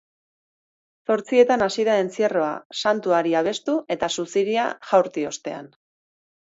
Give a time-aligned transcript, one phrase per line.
[1.11, 2.49] Zortzietan hasi da entzierroa,
[2.81, 5.75] santuari abestu eta suziria jaurti ostean.